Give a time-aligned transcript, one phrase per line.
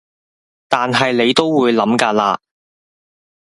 [0.67, 2.39] 但你都係會諗㗎喇